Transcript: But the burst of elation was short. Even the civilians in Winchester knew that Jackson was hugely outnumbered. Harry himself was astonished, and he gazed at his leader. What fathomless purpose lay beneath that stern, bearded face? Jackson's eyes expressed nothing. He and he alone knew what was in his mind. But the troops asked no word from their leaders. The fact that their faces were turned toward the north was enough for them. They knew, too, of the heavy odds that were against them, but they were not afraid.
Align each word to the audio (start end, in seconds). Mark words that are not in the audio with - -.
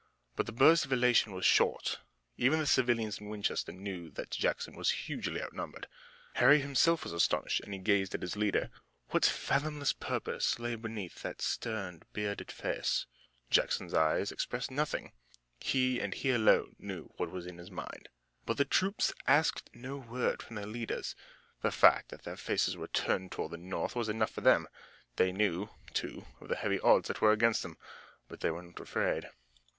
But 0.35 0.47
the 0.47 0.51
burst 0.51 0.83
of 0.83 0.91
elation 0.91 1.31
was 1.31 1.45
short. 1.45 1.99
Even 2.35 2.57
the 2.57 2.65
civilians 2.65 3.19
in 3.19 3.29
Winchester 3.29 3.71
knew 3.71 4.09
that 4.09 4.31
Jackson 4.31 4.75
was 4.75 4.89
hugely 4.89 5.39
outnumbered. 5.39 5.85
Harry 6.37 6.59
himself 6.59 7.03
was 7.03 7.13
astonished, 7.13 7.59
and 7.59 7.71
he 7.71 7.79
gazed 7.79 8.15
at 8.15 8.23
his 8.23 8.35
leader. 8.35 8.71
What 9.09 9.23
fathomless 9.27 9.93
purpose 9.93 10.57
lay 10.57 10.73
beneath 10.73 11.21
that 11.21 11.39
stern, 11.39 12.01
bearded 12.13 12.51
face? 12.51 13.05
Jackson's 13.51 13.93
eyes 13.93 14.31
expressed 14.31 14.71
nothing. 14.71 15.11
He 15.59 15.99
and 15.99 16.15
he 16.15 16.31
alone 16.31 16.77
knew 16.79 17.13
what 17.17 17.29
was 17.29 17.45
in 17.45 17.59
his 17.59 17.69
mind. 17.69 18.09
But 18.47 18.57
the 18.57 18.65
troops 18.65 19.13
asked 19.27 19.69
no 19.71 19.97
word 19.97 20.41
from 20.41 20.55
their 20.55 20.65
leaders. 20.65 21.15
The 21.61 21.69
fact 21.69 22.09
that 22.09 22.23
their 22.23 22.37
faces 22.37 22.75
were 22.75 22.87
turned 22.87 23.31
toward 23.33 23.51
the 23.51 23.57
north 23.59 23.95
was 23.95 24.09
enough 24.09 24.31
for 24.31 24.41
them. 24.41 24.67
They 25.17 25.31
knew, 25.31 25.69
too, 25.93 26.25
of 26.39 26.47
the 26.47 26.55
heavy 26.55 26.79
odds 26.79 27.07
that 27.09 27.21
were 27.21 27.31
against 27.31 27.61
them, 27.61 27.77
but 28.27 28.39
they 28.39 28.49
were 28.49 28.63
not 28.63 28.79
afraid. 28.79 29.29